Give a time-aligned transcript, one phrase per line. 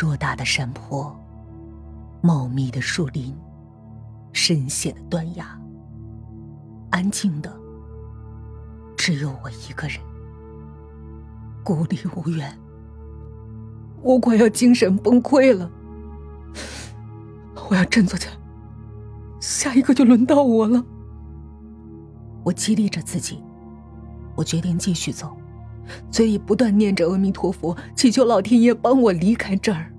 [0.00, 1.12] 硕大的山坡，
[2.22, 3.36] 茂密的树林，
[4.32, 5.44] 深陷的断崖，
[6.90, 7.52] 安静的
[8.96, 9.98] 只有我一个人，
[11.64, 12.56] 孤立无援。
[14.00, 15.68] 我快要精神崩溃了，
[17.68, 18.34] 我要振作起来，
[19.40, 20.80] 下一个就轮到我了。
[22.44, 23.42] 我激励着自己，
[24.36, 25.36] 我决定继续走。
[26.10, 29.92] 嘴里不断念着阿弥陀佛，祈求老天爷帮我离开这儿。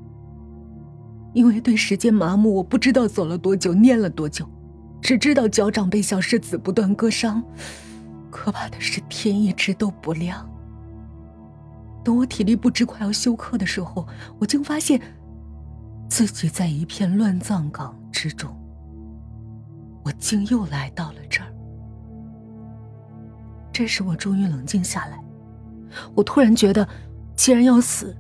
[1.34, 4.48] 因为对时间麻木，我不知道走了多久，念了多久，
[5.02, 7.44] 只知道脚掌被小石子不断割伤。
[8.32, 10.50] 可怕的是，天一直都不亮。
[12.04, 14.08] 等我体力不支、快要休克的时候，
[14.40, 15.00] 我竟发现
[16.08, 18.50] 自己在一片乱葬岗之中。
[20.04, 21.54] 我竟又来到了这儿。
[23.72, 25.24] 这时，我终于冷静下来。
[26.16, 26.88] 我突然觉得，
[27.36, 28.16] 既然要死，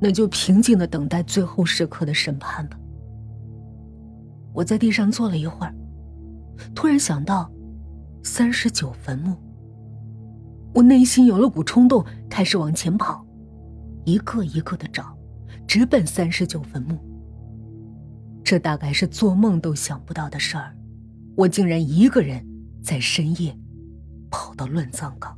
[0.00, 2.78] 那就平静的等待最后时刻的审判吧。
[4.52, 5.74] 我在地上坐了一会儿，
[6.74, 7.50] 突然想到
[8.22, 9.36] 三十九坟墓。
[10.74, 13.24] 我内心有了股冲动，开始往前跑，
[14.04, 15.16] 一个一个的找，
[15.66, 16.98] 直奔三十九坟墓。
[18.44, 20.76] 这大概是做梦都想不到的事儿，
[21.34, 22.46] 我竟然一个人
[22.82, 23.58] 在深夜
[24.30, 25.36] 跑到乱葬岗。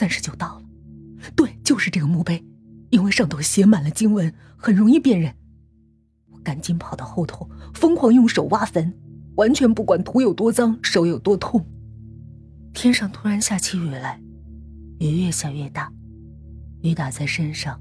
[0.00, 0.62] 三十就到了，
[1.36, 2.42] 对，就是这个墓碑，
[2.88, 5.34] 因为上头写满了经文，很容易辨认。
[6.30, 8.94] 我赶紧跑到后头，疯狂用手挖坟，
[9.36, 11.66] 完全不管土有多脏，手有多痛。
[12.72, 14.18] 天上突然下起雨来，
[15.00, 15.92] 雨越下越大，
[16.80, 17.78] 雨打在身上，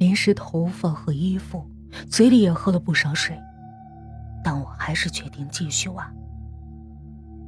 [0.00, 1.64] 淋湿头发和衣服，
[2.08, 3.38] 嘴里也喝了不少水，
[4.42, 6.12] 但我还是决定继续挖。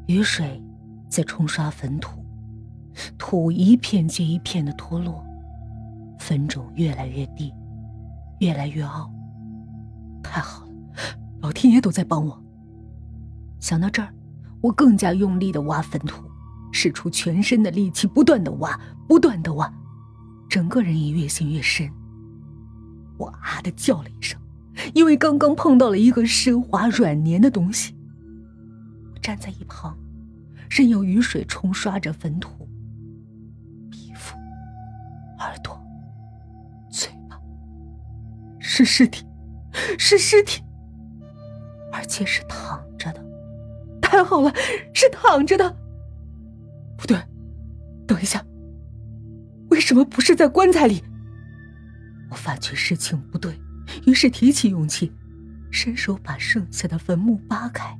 [0.06, 0.62] 雨水
[1.08, 2.21] 在冲刷坟土。
[3.18, 5.24] 土一片接一片的脱落，
[6.18, 7.52] 坟冢越来越低，
[8.40, 9.10] 越来越凹。
[10.22, 10.72] 太好了，
[11.40, 12.42] 老天爷都在帮我。
[13.60, 14.12] 想到这儿，
[14.60, 16.24] 我更加用力的挖坟土，
[16.72, 18.78] 使出全身的力气，不断的挖，
[19.08, 19.72] 不断的挖，
[20.48, 21.90] 整个人也越陷越深。
[23.18, 24.40] 我啊的叫了一声，
[24.94, 27.94] 因为刚刚碰到了一个湿滑软黏的东西。
[29.14, 29.96] 我站在一旁，
[30.68, 32.61] 任由雨水冲刷着坟土。
[35.42, 35.78] 耳朵、
[36.90, 37.40] 嘴巴
[38.60, 39.26] 是尸体，
[39.98, 40.62] 是尸体，
[41.92, 43.24] 而且是躺着的。
[44.00, 44.52] 太好了，
[44.94, 45.76] 是躺着的。
[46.96, 47.16] 不对，
[48.06, 48.44] 等一下，
[49.70, 51.02] 为什么不是在棺材里？
[52.30, 53.58] 我发觉事情不对，
[54.06, 55.12] 于是提起勇气，
[55.70, 57.98] 伸手把剩下的坟墓扒开，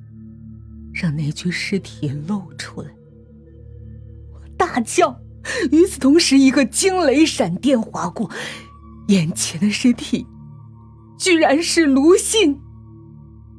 [0.94, 2.91] 让那具尸体露出来。
[4.32, 5.19] 我大叫。
[5.70, 8.30] 与此同时，一个惊雷闪电划过，
[9.08, 10.26] 眼前的尸体
[11.19, 12.60] 居然是卢信。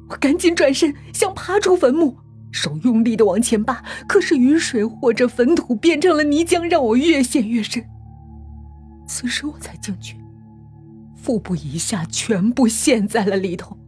[0.08, 2.18] 我赶紧转身想爬出坟墓，
[2.52, 7.84] 手用力的往前扒，可是雨水或者坟土变成了泥浆，让我越陷越深。
[9.06, 10.14] 此时我才惊觉，
[11.16, 13.78] 腹部以下全部陷在了里头，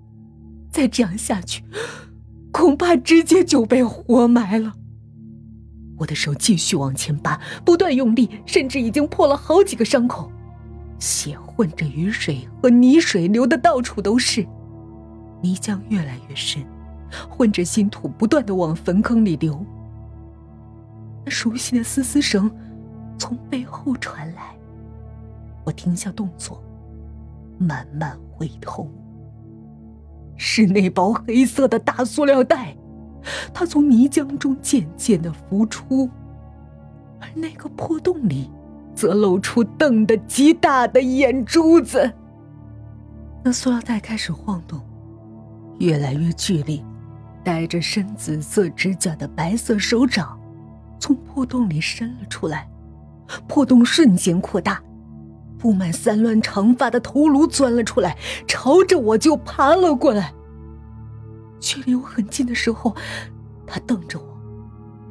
[0.71, 1.63] 再这样下去，
[2.51, 4.75] 恐怕直接就被活埋了。
[5.99, 10.31] 我的手继续往前扒，不断用力，甚至已经破了好几个伤口，
[10.99, 14.47] 血混着雨水和泥水流的到处都是，
[15.41, 16.63] 泥浆越来越深，
[17.31, 19.65] 混着新土不断的往坟坑里流。
[21.25, 22.51] 那熟悉的嘶嘶声
[23.19, 24.55] 从背后传来，
[25.65, 26.63] 我停下动作，
[27.59, 28.91] 慢慢回头，
[30.37, 32.77] 是那包黑色的大塑料袋。
[33.53, 36.09] 他从泥浆中渐渐的浮出，
[37.21, 38.51] 而那个破洞里，
[38.95, 42.13] 则露出瞪得极大的眼珠子。
[43.43, 44.81] 那塑料袋开始晃动，
[45.79, 46.83] 越来越剧烈，
[47.45, 50.39] 带着深紫色指甲的白色手掌，
[50.99, 52.69] 从破洞里伸了出来。
[53.49, 54.81] 破洞瞬间扩大，
[55.59, 60.33] 布满散乱长发的头颅钻了出来，朝着我就爬了过来。
[61.61, 62.95] 距离我很近的时候，
[63.67, 64.27] 他瞪着我，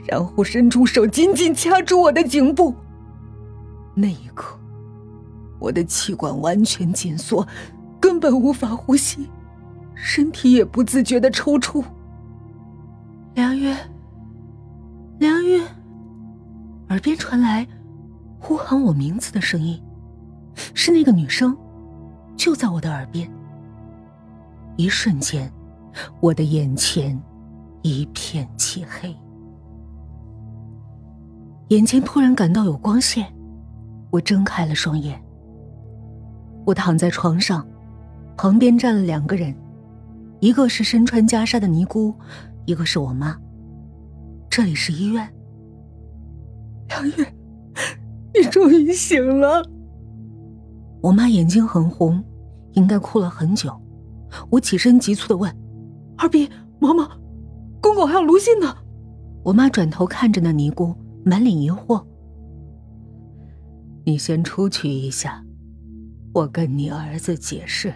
[0.08, 2.76] 然后伸出手紧紧掐住我的颈部。
[3.94, 4.60] 那一刻，
[5.60, 7.48] 我的气管完全紧缩，
[8.00, 9.30] 根本无法呼吸，
[9.94, 11.84] 身体也不自觉的抽搐。
[13.34, 13.76] 梁月，
[15.20, 15.62] 梁月，
[16.90, 17.68] 耳边传来
[18.40, 19.82] 呼喊我名字的声音，
[20.74, 21.58] 是那个女生，
[22.38, 23.30] 就在我的耳边。
[24.78, 25.52] 一瞬间。
[26.20, 27.20] 我的眼前
[27.82, 29.16] 一片漆黑，
[31.70, 33.26] 眼前突然感到有光线，
[34.12, 35.22] 我睁开了双眼。
[36.66, 37.66] 我躺在床上，
[38.36, 39.56] 旁边站了两个人，
[40.40, 42.14] 一个是身穿袈裟的尼姑，
[42.66, 43.38] 一个是我妈。
[44.50, 45.28] 这里是医院。
[46.88, 47.36] 梁月，
[48.34, 49.64] 你终于醒了。
[51.02, 52.24] 我妈眼睛很红，
[52.74, 53.72] 应该哭了很久。
[54.50, 55.56] 我起身急促的问
[56.18, 57.10] ：“二逼，妈妈，
[57.82, 58.76] 公公还有卢信呢？”
[59.44, 62.04] 我妈转头看着那尼姑，满脸疑惑
[64.06, 65.46] ：“你先出去一下，
[66.34, 67.94] 我跟你儿子解释。”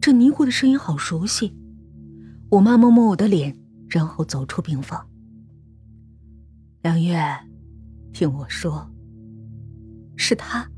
[0.00, 1.56] 这尼姑的声音好熟悉。
[2.50, 3.56] 我妈摸摸我的脸，
[3.88, 5.08] 然后走出病房。
[6.82, 7.18] 梁月，
[8.12, 8.90] 听我说，
[10.16, 10.68] 是他，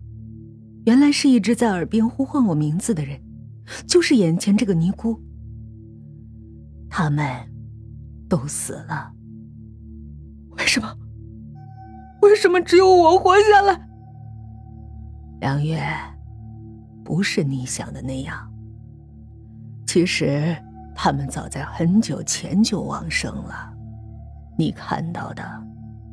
[0.87, 3.21] 原来是一直在耳边呼唤我名字的人，
[3.87, 5.21] 就是眼前这个尼姑。
[6.97, 7.27] 他们
[8.29, 9.11] 都死了。
[10.51, 10.97] 为什么？
[12.23, 13.89] 为什么只有我活下来？
[15.41, 15.83] 梁月，
[17.05, 18.49] 不是你想的那样。
[19.89, 20.57] 其实，
[20.95, 23.75] 他们早在很久前就往生了。
[24.57, 25.45] 你看到的。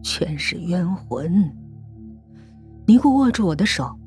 [0.03, 1.55] 全是冤魂。
[2.87, 3.99] 尼姑握住我的手，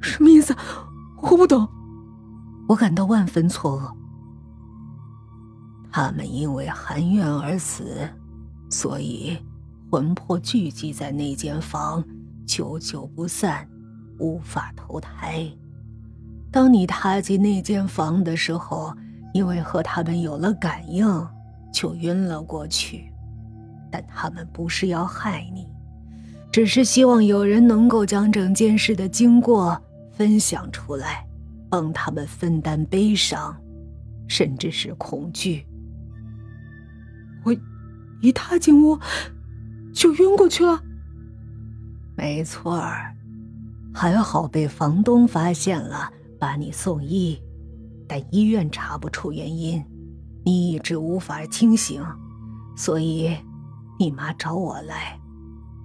[0.00, 0.54] 什么意思？
[1.20, 1.68] 我不懂。
[2.68, 3.97] 我感到万分错愕。
[6.00, 8.08] 他们因为含冤而死，
[8.70, 9.36] 所以
[9.90, 12.04] 魂魄聚集在那间房，
[12.46, 13.68] 久久不散，
[14.20, 15.44] 无法投胎。
[16.52, 18.94] 当你踏进那间房的时候，
[19.34, 21.04] 因为和他们有了感应，
[21.72, 23.12] 就晕了过去。
[23.90, 25.66] 但他们不是要害你，
[26.52, 29.76] 只是希望有人能够将整件事的经过
[30.12, 31.26] 分享出来，
[31.68, 33.60] 帮他们分担悲伤，
[34.28, 35.66] 甚至是恐惧。
[37.44, 37.54] 我
[38.20, 38.98] 一踏进屋
[39.92, 40.82] 就晕过去了。
[42.16, 43.14] 没错儿，
[43.94, 47.40] 还好被房东发现了，把你送医，
[48.06, 49.84] 但医院查不出原因，
[50.44, 52.04] 你一直无法清醒，
[52.76, 53.36] 所以。
[54.00, 55.18] 你妈找我来，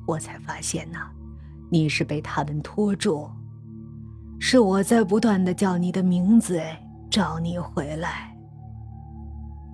[0.06, 1.00] 我才发现呢，
[1.72, 3.28] 你是被他们拖住。
[4.40, 6.62] 是我在不断的叫你的名字，
[7.10, 8.38] 找你回来。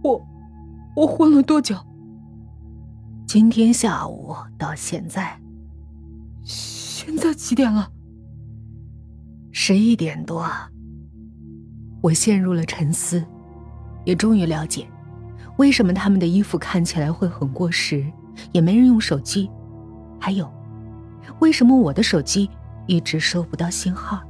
[0.02, 0.26] 我，
[1.00, 1.78] 我昏了多久？
[3.26, 5.40] 今天下午到现在。
[6.44, 7.90] 现在几点了？
[9.50, 10.46] 十一点多。
[12.02, 13.24] 我陷入了沉思，
[14.04, 14.86] 也终于了解，
[15.58, 18.06] 为什么他们的衣服看起来会很过时。
[18.52, 19.50] 也没人用手机，
[20.20, 20.50] 还有，
[21.40, 22.50] 为什么我的手机
[22.88, 24.22] 一直收不到信号？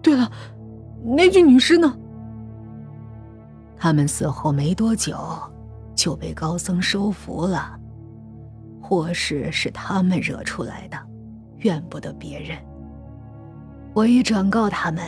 [0.00, 0.30] 对了，
[1.04, 1.96] 那具女尸呢？
[3.78, 5.16] 他们死后没多久
[5.94, 7.78] 就被高僧收服了，
[8.82, 10.98] 祸事是他们惹出来的，
[11.58, 12.58] 怨不得别人。
[13.94, 15.02] 我已转告他们，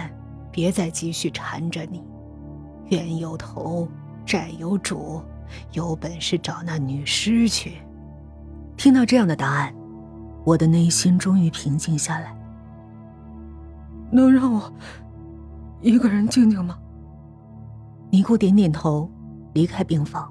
[0.51, 2.03] 别再继续缠着你，
[2.91, 3.89] 冤有头，
[4.25, 5.23] 债有主。
[5.73, 7.79] 有本事找那女尸去。
[8.77, 9.75] 听到这样的答案，
[10.45, 12.33] 我的内心终于平静下来。
[14.13, 14.73] 能让我
[15.81, 16.79] 一个人静静吗？
[18.13, 19.09] 尼姑点点头，
[19.55, 20.29] 离开病房。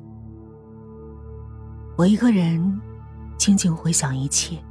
[1.95, 2.81] 我一个人
[3.37, 4.61] 静静回想一切。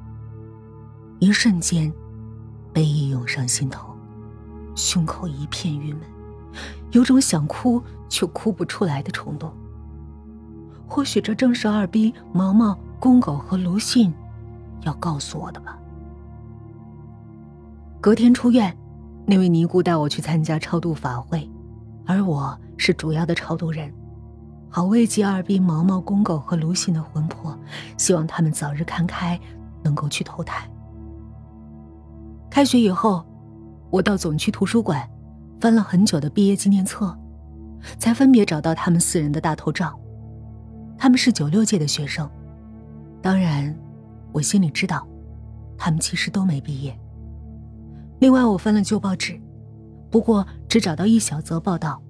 [1.19, 1.90] 一瞬间，
[2.70, 3.94] 悲意涌上心头，
[4.75, 6.02] 胸口一片郁闷，
[6.93, 9.50] 有种想哭却哭不出来的冲动。
[10.86, 14.12] 或许这正是二逼、毛毛、公狗和卢信
[14.82, 15.79] 要告诉我的吧。
[18.00, 18.77] 隔天出院，
[19.27, 21.50] 那位尼姑带我去参加超度法会，
[22.08, 23.93] 而我是主要的超度人，
[24.70, 27.55] 好慰藉二逼、毛毛、公狗和卢信的魂魄，
[27.98, 29.38] 希望他们早日看开，
[29.82, 30.67] 能够去投胎。
[32.48, 33.22] 开学以后，
[33.91, 35.06] 我到总区图书馆，
[35.60, 37.15] 翻了很久的毕业纪念册，
[37.98, 39.94] 才分别找到他们四人的大头照。
[40.96, 42.27] 他们是九六届的学生，
[43.20, 43.79] 当然，
[44.32, 45.06] 我心里知道，
[45.77, 46.98] 他们其实都没毕业。
[48.19, 49.38] 另外，我翻了旧报纸，
[50.10, 52.03] 不过只找到一小则报道，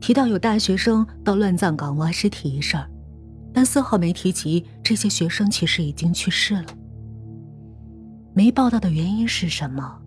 [0.00, 2.90] 提到有大学生到乱葬岗挖尸体一事儿，
[3.52, 6.66] 但丝毫没提及这些学生其实已经去世了。
[8.34, 10.00] 没报道的原因是什么，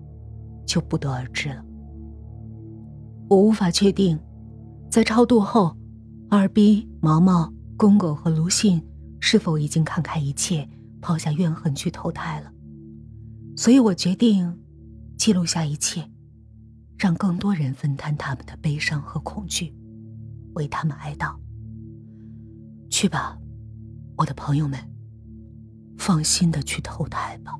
[0.66, 1.64] 就不得而知了。
[3.30, 4.20] 我无法确定，
[4.90, 5.76] 在超度后，
[6.30, 7.52] 二逼毛毛。
[7.76, 8.82] 公公和卢信
[9.20, 10.70] 是否已经看开一切，
[11.02, 12.52] 抛下怨恨去投胎了？
[13.58, 14.58] 所以我决定
[15.18, 16.08] 记录下一切，
[17.04, 19.76] 让更多人分担他们的悲伤和恐惧，
[20.54, 21.36] 为他们哀悼。
[22.90, 23.38] 去吧，
[24.16, 24.80] 我的朋友们，
[25.98, 27.60] 放心的去投胎吧。